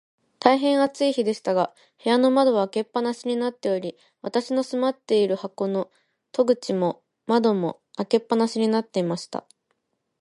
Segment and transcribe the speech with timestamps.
[0.39, 5.91] 大へん暑い日でしたが、部屋の窓は開け放しになっており、私の住まっている箱の
[6.31, 9.45] 戸口も窓も、開け放しになっていました。